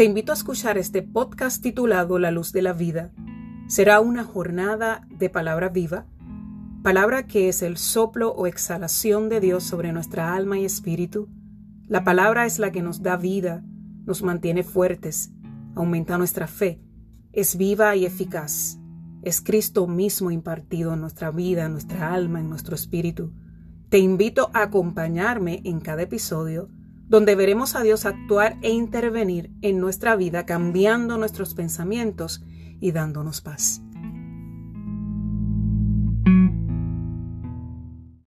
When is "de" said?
2.54-2.62, 5.10-5.28, 9.28-9.40